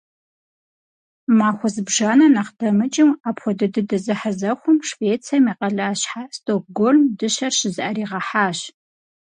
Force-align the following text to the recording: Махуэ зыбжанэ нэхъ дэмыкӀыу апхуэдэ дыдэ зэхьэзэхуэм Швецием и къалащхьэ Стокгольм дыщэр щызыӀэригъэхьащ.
Махуэ 1.37 1.69
зыбжанэ 1.73 2.25
нэхъ 2.33 2.51
дэмыкӀыу 2.57 3.11
апхуэдэ 3.29 3.67
дыдэ 3.73 3.97
зэхьэзэхуэм 4.05 4.77
Швецием 4.89 5.45
и 5.51 5.53
къалащхьэ 5.59 6.21
Стокгольм 6.35 7.03
дыщэр 7.17 7.53
щызыӀэригъэхьащ. 7.59 8.59